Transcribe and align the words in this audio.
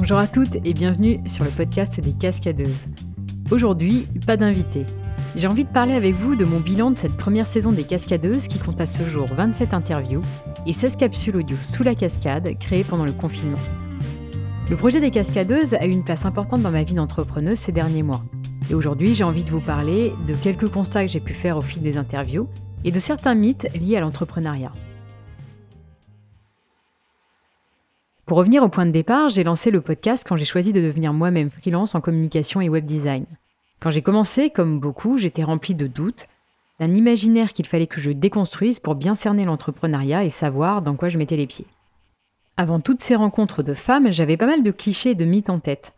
Bonjour 0.00 0.18
à 0.18 0.28
toutes 0.28 0.54
et 0.64 0.74
bienvenue 0.74 1.18
sur 1.26 1.44
le 1.44 1.50
podcast 1.50 2.00
des 2.00 2.12
cascadeuses. 2.12 2.86
Aujourd'hui, 3.50 4.06
pas 4.28 4.36
d'invité. 4.36 4.86
J'ai 5.34 5.48
envie 5.48 5.64
de 5.64 5.70
parler 5.70 5.94
avec 5.94 6.14
vous 6.14 6.36
de 6.36 6.44
mon 6.44 6.60
bilan 6.60 6.92
de 6.92 6.96
cette 6.96 7.16
première 7.16 7.48
saison 7.48 7.72
des 7.72 7.82
cascadeuses 7.82 8.46
qui 8.46 8.60
compte 8.60 8.80
à 8.80 8.86
ce 8.86 9.02
jour 9.02 9.26
27 9.26 9.74
interviews 9.74 10.20
et 10.68 10.72
16 10.72 10.94
capsules 10.94 11.34
audio 11.34 11.56
sous 11.62 11.82
la 11.82 11.96
cascade 11.96 12.56
créées 12.60 12.84
pendant 12.84 13.06
le 13.06 13.12
confinement. 13.12 13.58
Le 14.70 14.76
projet 14.76 15.00
des 15.00 15.10
cascadeuses 15.10 15.74
a 15.74 15.84
eu 15.84 15.90
une 15.90 16.04
place 16.04 16.26
importante 16.26 16.62
dans 16.62 16.70
ma 16.70 16.84
vie 16.84 16.94
d'entrepreneuse 16.94 17.58
ces 17.58 17.72
derniers 17.72 18.04
mois. 18.04 18.22
Et 18.70 18.74
aujourd'hui, 18.74 19.14
j'ai 19.14 19.24
envie 19.24 19.42
de 19.42 19.50
vous 19.50 19.60
parler 19.60 20.12
de 20.28 20.34
quelques 20.34 20.68
constats 20.68 21.06
que 21.06 21.10
j'ai 21.10 21.18
pu 21.18 21.32
faire 21.32 21.56
au 21.56 21.60
fil 21.60 21.82
des 21.82 21.98
interviews 21.98 22.46
et 22.84 22.92
de 22.92 23.00
certains 23.00 23.34
mythes 23.34 23.66
liés 23.74 23.96
à 23.96 24.00
l'entrepreneuriat. 24.00 24.70
Pour 28.28 28.36
revenir 28.36 28.62
au 28.62 28.68
point 28.68 28.84
de 28.84 28.90
départ, 28.90 29.30
j'ai 29.30 29.42
lancé 29.42 29.70
le 29.70 29.80
podcast 29.80 30.22
quand 30.28 30.36
j'ai 30.36 30.44
choisi 30.44 30.74
de 30.74 30.82
devenir 30.82 31.14
moi-même 31.14 31.48
freelance 31.48 31.94
en 31.94 32.02
communication 32.02 32.60
et 32.60 32.68
web 32.68 32.84
design. 32.84 33.24
Quand 33.80 33.90
j'ai 33.90 34.02
commencé, 34.02 34.50
comme 34.50 34.80
beaucoup, 34.80 35.16
j'étais 35.16 35.44
rempli 35.44 35.74
de 35.74 35.86
doutes, 35.86 36.26
d'un 36.78 36.94
imaginaire 36.94 37.54
qu'il 37.54 37.66
fallait 37.66 37.86
que 37.86 38.02
je 38.02 38.10
déconstruise 38.10 38.80
pour 38.80 38.96
bien 38.96 39.14
cerner 39.14 39.46
l'entrepreneuriat 39.46 40.24
et 40.24 40.30
savoir 40.30 40.82
dans 40.82 40.94
quoi 40.94 41.08
je 41.08 41.16
mettais 41.16 41.38
les 41.38 41.46
pieds. 41.46 41.64
Avant 42.58 42.80
toutes 42.80 43.02
ces 43.02 43.14
rencontres 43.14 43.62
de 43.62 43.72
femmes, 43.72 44.12
j'avais 44.12 44.36
pas 44.36 44.44
mal 44.44 44.62
de 44.62 44.72
clichés 44.72 45.12
et 45.12 45.14
de 45.14 45.24
mythes 45.24 45.48
en 45.48 45.58
tête. 45.58 45.94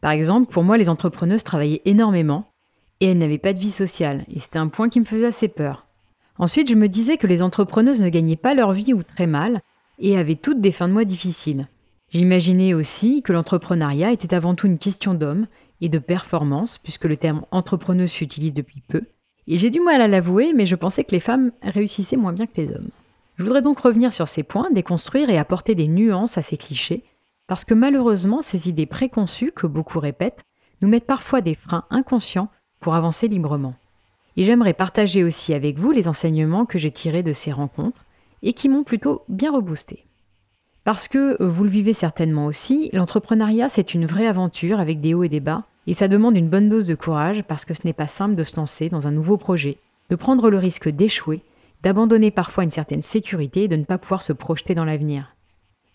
Par 0.00 0.12
exemple, 0.12 0.50
pour 0.50 0.64
moi, 0.64 0.78
les 0.78 0.88
entrepreneuses 0.88 1.44
travaillaient 1.44 1.82
énormément 1.84 2.46
et 3.00 3.08
elles 3.08 3.18
n'avaient 3.18 3.36
pas 3.36 3.52
de 3.52 3.60
vie 3.60 3.70
sociale, 3.70 4.24
et 4.28 4.38
c'était 4.38 4.58
un 4.58 4.68
point 4.68 4.88
qui 4.88 5.00
me 5.00 5.04
faisait 5.04 5.26
assez 5.26 5.48
peur. 5.48 5.86
Ensuite, 6.38 6.70
je 6.70 6.76
me 6.76 6.88
disais 6.88 7.18
que 7.18 7.26
les 7.26 7.42
entrepreneuses 7.42 8.00
ne 8.00 8.08
gagnaient 8.08 8.36
pas 8.36 8.54
leur 8.54 8.72
vie 8.72 8.94
ou 8.94 9.02
très 9.02 9.26
mal, 9.26 9.60
et 9.98 10.16
avaient 10.16 10.36
toutes 10.36 10.60
des 10.60 10.72
fins 10.72 10.88
de 10.88 10.92
mois 10.92 11.04
difficiles. 11.04 11.66
J'imaginais 12.10 12.74
aussi 12.74 13.22
que 13.22 13.32
l'entrepreneuriat 13.32 14.12
était 14.12 14.34
avant 14.34 14.54
tout 14.54 14.66
une 14.66 14.78
question 14.78 15.14
d'homme 15.14 15.46
et 15.80 15.88
de 15.88 15.98
performance, 15.98 16.78
puisque 16.78 17.04
le 17.04 17.16
terme 17.16 17.44
entrepreneuse 17.50 18.10
s'utilise 18.10 18.54
depuis 18.54 18.82
peu. 18.88 19.02
Et 19.46 19.56
j'ai 19.56 19.70
du 19.70 19.80
mal 19.80 20.00
à 20.00 20.08
l'avouer, 20.08 20.52
mais 20.54 20.66
je 20.66 20.76
pensais 20.76 21.04
que 21.04 21.12
les 21.12 21.20
femmes 21.20 21.50
réussissaient 21.62 22.16
moins 22.16 22.32
bien 22.32 22.46
que 22.46 22.60
les 22.60 22.68
hommes. 22.68 22.90
Je 23.36 23.44
voudrais 23.44 23.62
donc 23.62 23.78
revenir 23.78 24.12
sur 24.12 24.26
ces 24.26 24.42
points, 24.42 24.70
déconstruire 24.70 25.30
et 25.30 25.38
apporter 25.38 25.74
des 25.74 25.88
nuances 25.88 26.38
à 26.38 26.42
ces 26.42 26.56
clichés, 26.56 27.04
parce 27.46 27.64
que 27.64 27.74
malheureusement, 27.74 28.42
ces 28.42 28.68
idées 28.68 28.86
préconçues 28.86 29.52
que 29.52 29.66
beaucoup 29.66 30.00
répètent 30.00 30.42
nous 30.82 30.88
mettent 30.88 31.06
parfois 31.06 31.40
des 31.40 31.54
freins 31.54 31.84
inconscients 31.90 32.48
pour 32.80 32.94
avancer 32.94 33.28
librement. 33.28 33.74
Et 34.36 34.44
j'aimerais 34.44 34.74
partager 34.74 35.24
aussi 35.24 35.54
avec 35.54 35.78
vous 35.78 35.90
les 35.90 36.08
enseignements 36.08 36.66
que 36.66 36.78
j'ai 36.78 36.90
tirés 36.90 37.22
de 37.22 37.32
ces 37.32 37.52
rencontres 37.52 38.04
et 38.42 38.52
qui 38.52 38.68
m'ont 38.68 38.84
plutôt 38.84 39.22
bien 39.28 39.52
reboosté. 39.52 40.04
Parce 40.84 41.08
que, 41.08 41.40
euh, 41.42 41.48
vous 41.48 41.64
le 41.64 41.70
vivez 41.70 41.92
certainement 41.92 42.46
aussi, 42.46 42.90
l'entrepreneuriat 42.92 43.68
c'est 43.68 43.94
une 43.94 44.06
vraie 44.06 44.26
aventure 44.26 44.80
avec 44.80 45.00
des 45.00 45.14
hauts 45.14 45.24
et 45.24 45.28
des 45.28 45.40
bas, 45.40 45.64
et 45.86 45.94
ça 45.94 46.08
demande 46.08 46.36
une 46.36 46.50
bonne 46.50 46.68
dose 46.68 46.86
de 46.86 46.94
courage 46.94 47.42
parce 47.42 47.64
que 47.64 47.74
ce 47.74 47.82
n'est 47.84 47.92
pas 47.92 48.06
simple 48.08 48.34
de 48.34 48.44
se 48.44 48.56
lancer 48.56 48.88
dans 48.88 49.06
un 49.06 49.10
nouveau 49.10 49.36
projet, 49.36 49.78
de 50.10 50.16
prendre 50.16 50.50
le 50.50 50.58
risque 50.58 50.88
d'échouer, 50.88 51.42
d'abandonner 51.82 52.30
parfois 52.30 52.64
une 52.64 52.70
certaine 52.70 53.02
sécurité 53.02 53.64
et 53.64 53.68
de 53.68 53.76
ne 53.76 53.84
pas 53.84 53.98
pouvoir 53.98 54.22
se 54.22 54.32
projeter 54.32 54.74
dans 54.74 54.84
l'avenir. 54.84 55.34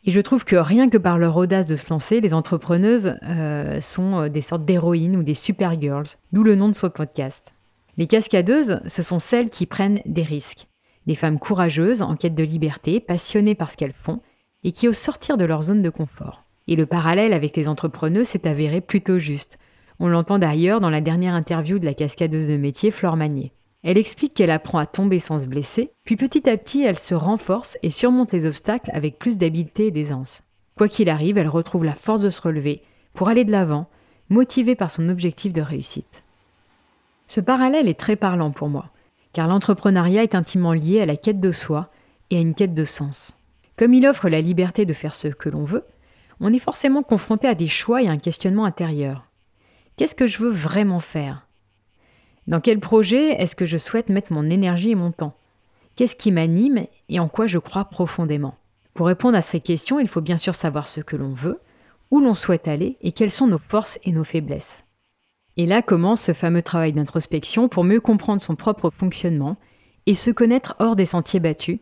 Et 0.05 0.11
je 0.11 0.19
trouve 0.19 0.43
que 0.43 0.55
rien 0.55 0.89
que 0.89 0.97
par 0.97 1.17
leur 1.17 1.37
audace 1.37 1.67
de 1.67 1.75
se 1.75 1.89
lancer, 1.89 2.19
les 2.19 2.33
entrepreneuses 2.33 3.15
euh, 3.23 3.79
sont 3.79 4.17
euh, 4.17 4.29
des 4.29 4.41
sortes 4.41 4.65
d'héroïnes 4.65 5.15
ou 5.15 5.23
des 5.23 5.33
super 5.33 5.79
girls, 5.79 6.07
d'où 6.33 6.43
le 6.43 6.55
nom 6.55 6.67
de 6.67 6.75
ce 6.75 6.87
podcast. 6.87 7.53
Les 7.97 8.07
cascadeuses, 8.07 8.81
ce 8.85 9.01
sont 9.01 9.19
celles 9.19 9.49
qui 9.49 9.65
prennent 9.65 10.01
des 10.05 10.23
risques, 10.23 10.65
des 11.07 11.15
femmes 11.15 11.39
courageuses, 11.39 12.01
en 12.01 12.15
quête 12.15 12.35
de 12.35 12.43
liberté, 12.43 12.99
passionnées 12.99 13.55
par 13.55 13.71
ce 13.71 13.77
qu'elles 13.77 13.93
font, 13.93 14.19
et 14.63 14.71
qui 14.71 14.87
osent 14.87 14.97
sortir 14.97 15.37
de 15.37 15.45
leur 15.45 15.63
zone 15.63 15.81
de 15.81 15.89
confort. 15.89 16.43
Et 16.67 16.75
le 16.75 16.85
parallèle 16.85 17.33
avec 17.33 17.57
les 17.57 17.67
entrepreneurs 17.67 18.25
s'est 18.25 18.47
avéré 18.47 18.81
plutôt 18.81 19.17
juste. 19.17 19.59
On 19.99 20.07
l'entend 20.07 20.39
d'ailleurs 20.39 20.79
dans 20.79 20.89
la 20.89 21.01
dernière 21.01 21.35
interview 21.35 21.79
de 21.79 21.85
la 21.85 21.93
cascadeuse 21.93 22.47
de 22.47 22.57
métier 22.57 22.91
Flore 22.91 23.17
Magnier. 23.17 23.51
Elle 23.83 23.97
explique 23.97 24.33
qu'elle 24.33 24.51
apprend 24.51 24.77
à 24.77 24.85
tomber 24.85 25.19
sans 25.19 25.39
se 25.39 25.45
blesser, 25.45 25.91
puis 26.05 26.15
petit 26.15 26.49
à 26.49 26.55
petit 26.55 26.83
elle 26.83 26.97
se 26.97 27.13
renforce 27.13 27.77
et 27.83 27.89
surmonte 27.89 28.31
les 28.31 28.45
obstacles 28.45 28.89
avec 28.93 29.19
plus 29.19 29.37
d'habileté 29.37 29.87
et 29.87 29.91
d'aisance. 29.91 30.41
Quoi 30.77 30.87
qu'il 30.87 31.09
arrive, 31.09 31.37
elle 31.37 31.49
retrouve 31.49 31.83
la 31.83 31.93
force 31.93 32.21
de 32.21 32.29
se 32.29 32.41
relever 32.41 32.81
pour 33.13 33.27
aller 33.27 33.43
de 33.43 33.51
l'avant, 33.51 33.89
motivée 34.29 34.75
par 34.75 34.89
son 34.89 35.09
objectif 35.09 35.53
de 35.53 35.61
réussite. 35.61 36.23
Ce 37.27 37.41
parallèle 37.41 37.89
est 37.89 37.99
très 37.99 38.15
parlant 38.15 38.51
pour 38.51 38.69
moi 38.69 38.85
car 39.33 39.47
l'entrepreneuriat 39.47 40.23
est 40.23 40.35
intimement 40.35 40.73
lié 40.73 41.01
à 41.01 41.05
la 41.05 41.17
quête 41.17 41.41
de 41.41 41.51
soi 41.51 41.89
et 42.29 42.37
à 42.37 42.41
une 42.41 42.55
quête 42.55 42.73
de 42.73 42.85
sens. 42.85 43.35
Comme 43.77 43.93
il 43.93 44.05
offre 44.05 44.29
la 44.29 44.41
liberté 44.41 44.85
de 44.85 44.93
faire 44.93 45.15
ce 45.15 45.27
que 45.27 45.49
l'on 45.49 45.63
veut, 45.63 45.83
on 46.39 46.53
est 46.53 46.59
forcément 46.59 47.03
confronté 47.03 47.47
à 47.47 47.55
des 47.55 47.67
choix 47.67 48.01
et 48.01 48.07
à 48.07 48.11
un 48.11 48.17
questionnement 48.17 48.65
intérieur. 48.65 49.29
Qu'est-ce 49.97 50.15
que 50.15 50.27
je 50.27 50.37
veux 50.37 50.51
vraiment 50.51 50.99
faire? 50.99 51.47
Dans 52.47 52.59
quel 52.59 52.79
projet 52.79 53.31
est-ce 53.41 53.55
que 53.55 53.65
je 53.65 53.77
souhaite 53.77 54.09
mettre 54.09 54.33
mon 54.33 54.49
énergie 54.49 54.91
et 54.91 54.95
mon 54.95 55.11
temps? 55.11 55.33
Qu'est-ce 55.95 56.15
qui 56.15 56.31
m'anime 56.31 56.85
et 57.09 57.19
en 57.19 57.27
quoi 57.27 57.47
je 57.47 57.59
crois 57.59 57.85
profondément? 57.85 58.55
Pour 58.93 59.07
répondre 59.07 59.37
à 59.37 59.41
ces 59.41 59.59
questions, 59.59 59.99
il 59.99 60.07
faut 60.07 60.21
bien 60.21 60.37
sûr 60.37 60.53
savoir 60.53 60.87
ce 60.87 61.01
que 61.01 61.15
l'on 61.15 61.33
veut, 61.33 61.59
où 62.11 62.19
l'on 62.19 62.35
souhaite 62.35 62.67
aller 62.67 62.97
et 63.01 63.11
quelles 63.11 63.31
sont 63.31 63.47
nos 63.47 63.57
forces 63.57 63.99
et 64.03 64.11
nos 64.11 64.23
faiblesses. 64.23 64.83
Et 65.55 65.65
là 65.67 65.81
commence 65.83 66.21
ce 66.21 66.33
fameux 66.33 66.63
travail 66.63 66.93
d'introspection 66.93 67.67
pour 67.69 67.83
mieux 67.83 67.99
comprendre 67.99 68.41
son 68.41 68.55
propre 68.55 68.89
fonctionnement 68.89 69.57
et 70.07 70.15
se 70.15 70.31
connaître 70.31 70.75
hors 70.79 70.95
des 70.95 71.05
sentiers 71.05 71.39
battus, 71.39 71.79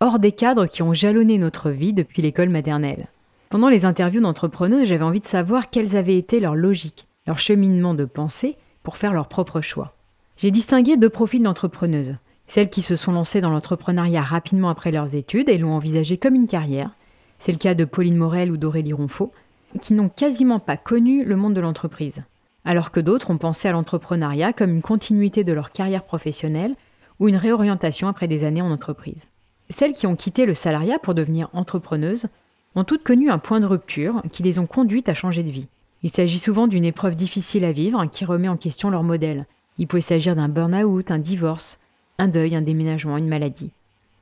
hors 0.00 0.18
des 0.18 0.32
cadres 0.32 0.66
qui 0.66 0.82
ont 0.82 0.92
jalonné 0.92 1.38
notre 1.38 1.70
vie 1.70 1.94
depuis 1.94 2.20
l'école 2.20 2.50
maternelle. 2.50 3.08
Pendant 3.48 3.68
les 3.68 3.86
interviews 3.86 4.20
d'entrepreneurs, 4.20 4.84
j'avais 4.84 5.04
envie 5.04 5.20
de 5.20 5.26
savoir 5.26 5.70
quelles 5.70 5.96
avaient 5.96 6.18
été 6.18 6.38
leurs 6.38 6.54
logiques, 6.54 7.06
leur 7.26 7.38
cheminement 7.38 7.94
de 7.94 8.04
pensée 8.04 8.56
pour 8.82 8.98
faire 8.98 9.14
leurs 9.14 9.28
propres 9.28 9.62
choix. 9.62 9.94
J'ai 10.36 10.50
distingué 10.50 10.96
deux 10.96 11.08
profils 11.08 11.42
d'entrepreneuses. 11.42 12.16
Celles 12.46 12.68
qui 12.68 12.82
se 12.82 12.96
sont 12.96 13.12
lancées 13.12 13.40
dans 13.40 13.50
l'entrepreneuriat 13.50 14.22
rapidement 14.22 14.68
après 14.68 14.92
leurs 14.92 15.14
études 15.14 15.48
et 15.48 15.56
l'ont 15.56 15.72
envisagé 15.72 16.18
comme 16.18 16.34
une 16.34 16.48
carrière. 16.48 16.90
C'est 17.38 17.52
le 17.52 17.58
cas 17.58 17.74
de 17.74 17.86
Pauline 17.86 18.16
Morel 18.16 18.50
ou 18.50 18.58
d'Aurélie 18.58 18.92
Ronfaux, 18.92 19.32
qui 19.80 19.94
n'ont 19.94 20.10
quasiment 20.10 20.58
pas 20.58 20.76
connu 20.76 21.24
le 21.24 21.36
monde 21.36 21.54
de 21.54 21.60
l'entreprise 21.60 22.22
alors 22.64 22.90
que 22.90 23.00
d'autres 23.00 23.30
ont 23.30 23.38
pensé 23.38 23.68
à 23.68 23.72
l'entrepreneuriat 23.72 24.52
comme 24.52 24.70
une 24.70 24.82
continuité 24.82 25.44
de 25.44 25.52
leur 25.52 25.72
carrière 25.72 26.02
professionnelle 26.02 26.74
ou 27.20 27.28
une 27.28 27.36
réorientation 27.36 28.08
après 28.08 28.28
des 28.28 28.44
années 28.44 28.62
en 28.62 28.70
entreprise. 28.70 29.26
Celles 29.70 29.92
qui 29.92 30.06
ont 30.06 30.16
quitté 30.16 30.46
le 30.46 30.54
salariat 30.54 30.98
pour 30.98 31.14
devenir 31.14 31.48
entrepreneuses 31.52 32.26
ont 32.74 32.84
toutes 32.84 33.04
connu 33.04 33.30
un 33.30 33.38
point 33.38 33.60
de 33.60 33.66
rupture 33.66 34.22
qui 34.32 34.42
les 34.42 34.58
ont 34.58 34.66
conduites 34.66 35.08
à 35.08 35.14
changer 35.14 35.42
de 35.42 35.50
vie. 35.50 35.68
Il 36.02 36.10
s'agit 36.10 36.38
souvent 36.38 36.66
d'une 36.66 36.84
épreuve 36.84 37.14
difficile 37.14 37.64
à 37.64 37.72
vivre 37.72 38.04
qui 38.06 38.24
remet 38.24 38.48
en 38.48 38.56
question 38.56 38.90
leur 38.90 39.02
modèle. 39.02 39.46
Il 39.78 39.86
peut 39.86 40.00
s'agir 40.00 40.36
d'un 40.36 40.48
burn-out, 40.48 41.10
un 41.10 41.18
divorce, 41.18 41.78
un 42.18 42.28
deuil, 42.28 42.54
un 42.54 42.62
déménagement, 42.62 43.16
une 43.16 43.28
maladie. 43.28 43.72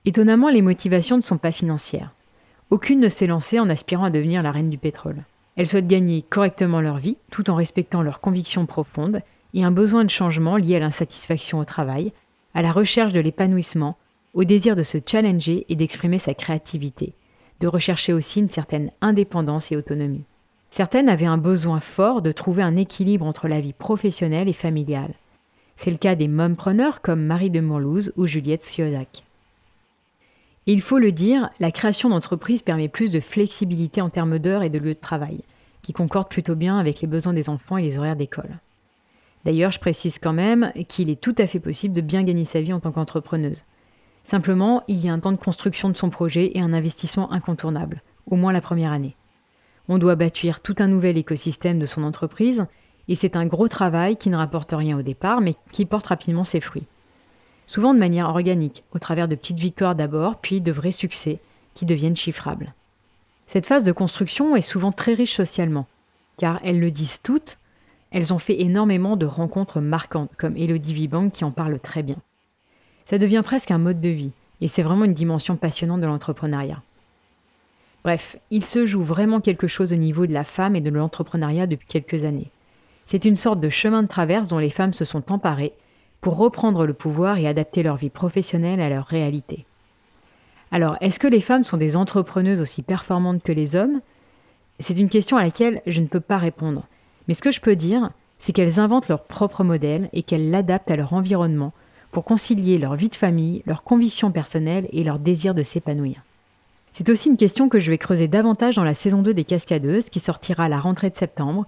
Étonnamment, 0.04 0.48
les 0.48 0.62
motivations 0.62 1.16
ne 1.16 1.22
sont 1.22 1.38
pas 1.38 1.53
financières. 1.53 2.14
Aucune 2.70 3.00
ne 3.00 3.09
s'est 3.09 3.26
lancée 3.26 3.59
en 3.59 3.69
aspirant 3.69 4.04
à 4.04 4.10
devenir 4.10 4.42
la 4.42 4.50
reine 4.50 4.70
du 4.70 4.78
pétrole. 4.78 5.24
Elles 5.57 5.67
souhaitent 5.67 5.89
gagner 5.89 6.23
correctement 6.23 6.81
leur 6.81 6.99
vie 6.99 7.19
tout 7.31 7.51
en 7.51 7.55
respectant 7.55 8.03
leurs 8.03 8.21
convictions 8.21 8.67
profondes 8.67 9.21
et 9.55 9.65
un 9.65 9.71
besoin 9.71 10.05
de 10.05 10.11
changement 10.11 10.57
lié 10.57 10.77
à 10.77 10.79
l'insatisfaction 10.79 11.59
au 11.59 11.65
travail, 11.65 12.13
à 12.55 12.63
la 12.63 12.73
recherche 12.73 13.13
de 13.13 13.21
l'épanouissement, 13.21 13.97
au 14.35 14.45
désir 14.45 14.77
de 14.77 14.83
se 14.83 14.99
challenger 15.05 15.67
et 15.69 15.77
d'exprimer 15.77 16.19
sa 16.19 16.35
créativité, 16.35 17.13
de 17.61 17.67
rechercher 17.67 18.13
aussi 18.13 18.41
une 18.41 18.51
certaine 18.51 18.91
indépendance 19.01 19.73
et 19.73 19.77
autonomie. 19.77 20.25
Certaines 20.71 21.11
avaient 21.11 21.27
un 21.27 21.37
besoin 21.37 21.81
fort 21.81 22.23
de 22.23 22.33
trouver 22.33 22.63
un 22.63 22.77
équilibre 22.77 23.27
entre 23.27 23.47
la 23.47 23.61
vie 23.61 23.75
professionnelle 23.75 24.49
et 24.49 24.55
familiale. 24.55 25.13
C'est 25.77 25.91
le 25.91 25.99
cas 25.99 26.15
des 26.15 26.29
mompreneurs 26.29 27.03
comme 27.03 27.27
Marie 27.27 27.51
de 27.51 27.61
Montlouze 27.61 28.13
ou 28.17 28.27
Juliette 28.27 28.65
Siozac. 28.65 29.23
Il 30.67 30.81
faut 30.81 30.99
le 30.99 31.11
dire, 31.11 31.51
la 31.59 31.72
création 31.72 32.09
d'entreprise 32.09 32.63
permet 32.63 32.89
plus 32.89 33.09
de 33.09 33.19
flexibilité 33.19 34.01
en 34.01 34.10
termes 34.10 34.39
d'heures 34.39 34.63
et 34.63 34.71
de 34.71 34.78
lieux 34.78 34.95
de 34.95 35.01
travail, 35.01 35.42
qui 35.83 35.92
concordent 35.92 36.28
plutôt 36.28 36.54
bien 36.54 36.78
avec 36.78 37.01
les 37.01 37.09
besoins 37.09 37.33
des 37.33 37.48
enfants 37.48 37.78
et 37.78 37.83
les 37.83 37.98
horaires 37.98 38.15
d'école. 38.15 38.60
D'ailleurs, 39.45 39.72
je 39.72 39.81
précise 39.81 40.21
quand 40.21 40.33
même 40.33 40.72
qu'il 40.89 41.10
est 41.10 41.21
tout 41.21 41.34
à 41.39 41.48
fait 41.48 41.59
possible 41.59 41.95
de 41.95 42.01
bien 42.01 42.22
gagner 42.22 42.45
sa 42.45 42.60
vie 42.60 42.72
en 42.72 42.78
tant 42.78 42.92
qu'entrepreneuse. 42.92 43.65
Simplement, 44.22 44.84
il 44.86 45.04
y 45.04 45.09
a 45.09 45.13
un 45.13 45.19
temps 45.19 45.33
de 45.33 45.36
construction 45.36 45.89
de 45.89 45.97
son 45.97 46.10
projet 46.10 46.53
et 46.54 46.60
un 46.60 46.72
investissement 46.72 47.33
incontournable, 47.33 48.01
au 48.31 48.36
moins 48.36 48.53
la 48.53 48.60
première 48.60 48.92
année. 48.92 49.16
On 49.89 49.98
doit 49.98 50.15
bâtir 50.15 50.60
tout 50.60 50.77
un 50.78 50.86
nouvel 50.86 51.19
écosystème 51.19 51.81
de 51.81 51.86
son 51.86 52.04
entreprise, 52.04 52.66
et 53.09 53.16
c'est 53.16 53.34
un 53.34 53.47
gros 53.47 53.66
travail 53.66 54.16
qui 54.16 54.31
ne 54.31 54.36
rapporte 54.36 54.71
rien 54.72 54.97
au 54.97 55.03
départ, 55.03 55.41
mais 55.41 55.57
qui 55.72 55.86
porte 55.86 56.07
rapidement 56.07 56.45
ses 56.45 56.60
fruits 56.60 56.86
souvent 57.72 57.95
de 57.95 57.98
manière 57.98 58.28
organique, 58.28 58.84
au 58.92 58.98
travers 58.98 59.28
de 59.28 59.34
petites 59.34 59.59
victoires 59.59 59.95
d'abord, 59.95 60.42
puis 60.42 60.60
de 60.60 60.71
vrais 60.71 60.92
succès, 60.92 61.39
qui 61.72 61.86
deviennent 61.86 62.15
chiffrables. 62.15 62.74
Cette 63.47 63.65
phase 63.65 63.84
de 63.84 63.92
construction 63.92 64.54
est 64.54 64.60
souvent 64.60 64.92
très 64.92 65.15
riche 65.15 65.33
socialement, 65.33 65.86
car 66.36 66.60
elles 66.63 66.78
le 66.78 66.91
disent 66.91 67.21
toutes, 67.22 67.57
elles 68.10 68.34
ont 68.34 68.39
fait 68.39 68.60
énormément 68.60 69.16
de 69.16 69.24
rencontres 69.24 69.80
marquantes, 69.80 70.36
comme 70.36 70.59
Elodie 70.59 70.92
Vibang 70.92 71.30
qui 71.30 71.45
en 71.45 71.51
parle 71.51 71.80
très 71.80 72.03
bien. 72.03 72.16
Ça 73.07 73.16
devient 73.16 73.41
presque 73.42 73.71
un 73.71 73.78
mode 73.78 74.03
de 74.03 74.10
vie, 74.10 74.34
et 74.60 74.69
c'est 74.69 74.83
vraiment 74.83 75.07
une 75.07 75.15
dimension 75.15 75.57
passionnante 75.57 76.03
de 76.03 76.07
l'entrepreneuriat. 76.07 76.83
Bref, 78.04 78.36
il 78.51 78.66
se 78.66 78.84
joue 78.84 79.01
vraiment 79.01 79.41
quelque 79.41 79.66
chose 79.66 79.95
au 79.95 79.97
niveau 79.97 80.27
de 80.27 80.34
la 80.34 80.45
femme 80.45 80.77
et 80.77 80.83
de 80.83 80.91
l'entrepreneuriat 80.91 81.66
depuis 81.66 81.89
quelques 81.89 82.27
années. 82.27 82.51
C'est 83.07 83.24
une 83.24 83.36
sorte 83.36 83.60
de 83.60 83.71
chemin 83.71 84.03
de 84.03 84.09
traverse 84.09 84.48
dont 84.48 84.59
les 84.59 84.69
femmes 84.69 84.92
se 84.92 85.07
sont 85.07 85.33
emparées 85.33 85.72
pour 86.22 86.39
reprendre 86.39 86.86
le 86.86 86.95
pouvoir 86.95 87.36
et 87.36 87.47
adapter 87.47 87.83
leur 87.83 87.97
vie 87.97 88.09
professionnelle 88.09 88.80
à 88.80 88.89
leur 88.89 89.04
réalité. 89.04 89.66
Alors, 90.71 90.97
est-ce 91.03 91.19
que 91.19 91.27
les 91.27 91.42
femmes 91.42 91.65
sont 91.65 91.77
des 91.77 91.97
entrepreneuses 91.97 92.60
aussi 92.60 92.83
performantes 92.83 93.42
que 93.42 93.53
les 93.53 93.77
hommes? 93.77 94.01
C'est 94.78 94.98
une 94.98 95.10
question 95.10 95.36
à 95.36 95.42
laquelle 95.42 95.83
je 95.86 96.01
ne 96.01 96.07
peux 96.07 96.21
pas 96.21 96.39
répondre. 96.39 96.86
Mais 97.28 97.34
ce 97.34 97.42
que 97.42 97.51
je 97.51 97.60
peux 97.60 97.77
dire, 97.77 98.10
c'est 98.39 98.53
qu'elles 98.53 98.80
inventent 98.80 99.09
leur 99.09 99.24
propre 99.24 99.65
modèle 99.65 100.09
et 100.13 100.22
qu'elles 100.22 100.51
l'adaptent 100.51 100.91
à 100.91 100.97
leur 100.97 101.13
environnement 101.13 101.74
pour 102.13 102.24
concilier 102.24 102.78
leur 102.78 102.95
vie 102.95 103.09
de 103.09 103.16
famille, 103.16 103.63
leurs 103.66 103.84
convictions 103.84 104.30
personnelles 104.30 104.89
et 104.92 105.04
leur 105.04 105.19
désir 105.19 105.54
de 105.54 105.63
s'épanouir. 105.63 106.22
C'est 106.92 107.10
aussi 107.10 107.30
une 107.30 107.36
question 107.36 107.69
que 107.69 107.80
je 107.80 107.91
vais 107.91 107.98
creuser 107.98 108.28
davantage 108.28 108.77
dans 108.77 108.84
la 108.84 108.95
saison 108.95 109.22
2 109.22 109.34
des 109.34 109.45
Cascadeuses 109.45 110.09
qui 110.09 110.21
sortira 110.21 110.65
à 110.65 110.69
la 110.69 110.78
rentrée 110.78 111.10
de 111.10 111.16
septembre 111.16 111.66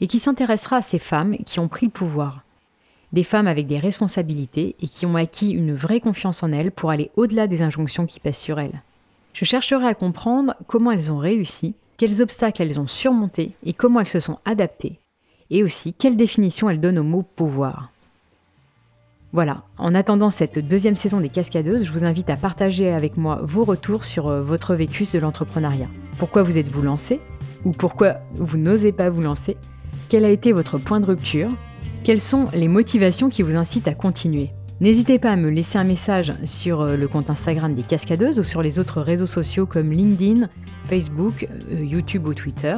et 0.00 0.06
qui 0.06 0.20
s'intéressera 0.20 0.76
à 0.76 0.82
ces 0.82 0.98
femmes 1.00 1.36
qui 1.44 1.58
ont 1.58 1.68
pris 1.68 1.86
le 1.86 1.92
pouvoir. 1.92 2.45
Des 3.12 3.22
femmes 3.22 3.46
avec 3.46 3.66
des 3.66 3.78
responsabilités 3.78 4.76
et 4.80 4.88
qui 4.88 5.06
ont 5.06 5.16
acquis 5.16 5.50
une 5.50 5.74
vraie 5.74 6.00
confiance 6.00 6.42
en 6.42 6.52
elles 6.52 6.72
pour 6.72 6.90
aller 6.90 7.10
au-delà 7.16 7.46
des 7.46 7.62
injonctions 7.62 8.06
qui 8.06 8.20
pèsent 8.20 8.36
sur 8.36 8.58
elles. 8.58 8.82
Je 9.32 9.44
chercherai 9.44 9.86
à 9.86 9.94
comprendre 9.94 10.54
comment 10.66 10.90
elles 10.90 11.12
ont 11.12 11.18
réussi, 11.18 11.74
quels 11.96 12.22
obstacles 12.22 12.62
elles 12.62 12.80
ont 12.80 12.86
surmontés 12.86 13.52
et 13.64 13.72
comment 13.72 14.00
elles 14.00 14.08
se 14.08 14.20
sont 14.20 14.38
adaptées 14.44 14.98
et 15.50 15.62
aussi 15.62 15.92
quelle 15.92 16.16
définition 16.16 16.68
elle 16.70 16.80
donne 16.80 16.98
au 16.98 17.04
mot 17.04 17.22
pouvoir. 17.22 17.90
Voilà, 19.32 19.64
en 19.76 19.94
attendant 19.94 20.30
cette 20.30 20.58
deuxième 20.58 20.96
saison 20.96 21.20
des 21.20 21.28
Cascadeuses, 21.28 21.84
je 21.84 21.92
vous 21.92 22.04
invite 22.04 22.30
à 22.30 22.36
partager 22.36 22.90
avec 22.90 23.16
moi 23.16 23.40
vos 23.42 23.64
retours 23.64 24.04
sur 24.04 24.28
euh, 24.28 24.40
votre 24.40 24.74
vécu 24.74 25.04
de 25.12 25.18
l'entrepreneuriat. 25.18 25.88
Pourquoi 26.18 26.42
vous 26.42 26.56
êtes-vous 26.56 26.82
lancé 26.82 27.20
Ou 27.64 27.72
pourquoi 27.72 28.20
vous 28.34 28.56
n'osez 28.56 28.92
pas 28.92 29.10
vous 29.10 29.20
lancer? 29.20 29.56
Quel 30.08 30.24
a 30.24 30.30
été 30.30 30.52
votre 30.52 30.78
point 30.78 31.00
de 31.00 31.06
rupture? 31.06 31.50
Quelles 32.06 32.20
sont 32.20 32.46
les 32.52 32.68
motivations 32.68 33.28
qui 33.28 33.42
vous 33.42 33.56
incitent 33.56 33.88
à 33.88 33.94
continuer? 33.94 34.52
N'hésitez 34.80 35.18
pas 35.18 35.32
à 35.32 35.34
me 35.34 35.50
laisser 35.50 35.76
un 35.76 35.82
message 35.82 36.32
sur 36.44 36.80
euh, 36.82 36.96
le 36.96 37.08
compte 37.08 37.30
Instagram 37.30 37.74
des 37.74 37.82
Cascadeuses 37.82 38.38
ou 38.38 38.44
sur 38.44 38.62
les 38.62 38.78
autres 38.78 39.00
réseaux 39.00 39.26
sociaux 39.26 39.66
comme 39.66 39.90
LinkedIn, 39.90 40.48
Facebook, 40.84 41.48
euh, 41.72 41.84
YouTube 41.84 42.28
ou 42.28 42.32
Twitter. 42.32 42.76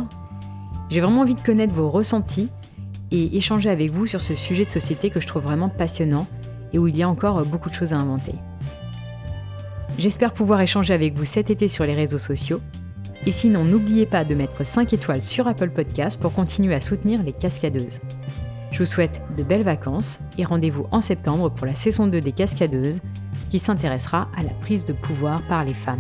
J'ai 0.89 1.03
vraiment 1.03 1.21
envie 1.21 1.35
de 1.35 1.43
connaître 1.43 1.75
vos 1.75 1.91
ressentis 1.91 2.49
et 3.11 3.37
échanger 3.37 3.69
avec 3.69 3.91
vous 3.91 4.07
sur 4.07 4.23
ce 4.23 4.35
sujet 4.35 4.65
de 4.65 4.71
société 4.71 5.11
que 5.11 5.21
je 5.21 5.27
trouve 5.27 5.43
vraiment 5.43 5.69
passionnant 5.69 6.27
et 6.73 6.79
où 6.79 6.89
il 6.89 6.97
y 6.97 7.03
a 7.03 7.09
encore 7.11 7.45
beaucoup 7.45 7.69
de 7.69 7.75
choses 7.75 7.93
à 7.93 7.99
inventer. 7.99 8.33
J'espère 9.99 10.33
pouvoir 10.33 10.63
échanger 10.63 10.95
avec 10.95 11.13
vous 11.13 11.27
cet 11.27 11.51
été 11.51 11.69
sur 11.69 11.85
les 11.85 11.95
réseaux 11.95 12.17
sociaux. 12.17 12.63
Et 13.27 13.31
sinon, 13.31 13.63
n'oubliez 13.63 14.07
pas 14.07 14.25
de 14.25 14.35
mettre 14.35 14.65
5 14.65 14.91
étoiles 14.95 15.21
sur 15.21 15.49
Apple 15.49 15.69
Podcasts 15.69 16.19
pour 16.19 16.33
continuer 16.33 16.75
à 16.75 16.81
soutenir 16.81 17.23
les 17.23 17.33
cascadeuses. 17.35 18.01
Je 18.71 18.81
vous 18.81 18.91
souhaite 18.91 19.23
de 19.37 19.43
belles 19.43 19.63
vacances 19.63 20.19
et 20.37 20.45
rendez-vous 20.45 20.87
en 20.91 21.01
septembre 21.01 21.51
pour 21.51 21.67
la 21.67 21.75
saison 21.75 22.07
2 22.07 22.21
des 22.21 22.33
cascadeuses 22.33 23.01
qui 23.51 23.59
s'intéressera 23.59 24.29
à 24.37 24.43
la 24.43 24.51
prise 24.61 24.85
de 24.85 24.93
pouvoir 24.93 25.43
par 25.49 25.65
les 25.65 25.75
femmes. 25.75 25.99